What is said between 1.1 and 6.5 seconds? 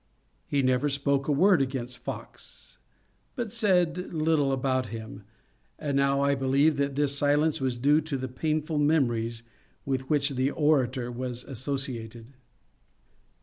a word against Fox, but said little about him, and I now